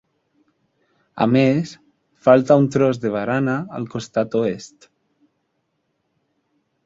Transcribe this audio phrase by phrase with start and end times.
[1.23, 1.73] A més,
[2.27, 4.89] falta un tros de barana al costat oest.